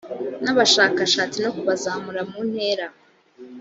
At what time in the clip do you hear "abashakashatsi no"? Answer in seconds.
0.53-1.51